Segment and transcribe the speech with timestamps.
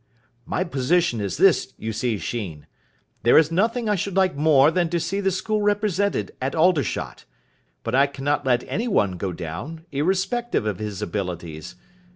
[0.47, 2.65] "My position is this, you see, Sheen.
[3.21, 7.25] There is nothing I should like more than to see the school represented at Aldershot.
[7.83, 11.75] But I cannot let anyone go down, irrespective of his abilities.